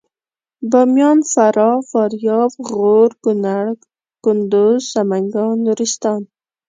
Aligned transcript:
باميان 0.71 1.19
فراه 1.31 1.77
فاریاب 1.91 2.51
غور 2.69 3.09
کنړ 3.23 3.65
کندوز 4.23 4.81
سمنګان 4.93 5.55
نورستان 5.65 6.21